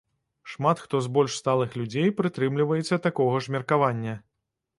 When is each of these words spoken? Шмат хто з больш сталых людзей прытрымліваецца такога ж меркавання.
Шмат 0.51 0.79
хто 0.85 1.01
з 1.07 1.11
больш 1.17 1.35
сталых 1.41 1.77
людзей 1.81 2.09
прытрымліваецца 2.23 3.01
такога 3.07 3.35
ж 3.45 3.55
меркавання. 3.59 4.19